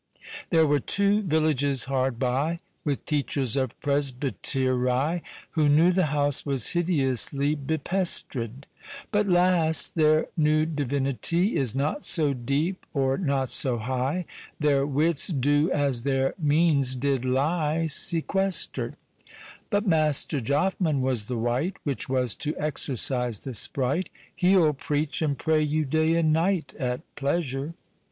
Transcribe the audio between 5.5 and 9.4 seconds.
Who knew the house was hidiously Be pestred; But